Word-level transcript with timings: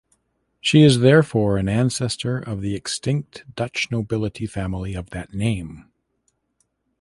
She 0.59 0.81
is 0.81 1.01
therefore 1.01 1.59
an 1.59 1.69
ancestor 1.69 2.39
of 2.39 2.61
the 2.61 2.73
extinct 2.73 3.45
Dutch 3.55 3.91
nobility 3.91 4.47
family 4.47 4.95
of 4.95 5.11
that 5.11 5.31
name. 5.35 5.91